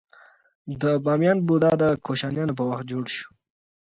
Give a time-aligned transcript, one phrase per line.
[0.81, 3.27] د بامیان بودا د کوشانیانو په وخت جوړ شو